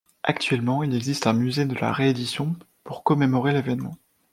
[0.23, 3.95] Actuellement il existe un Musée de la Reddition pour commémorer l'événement.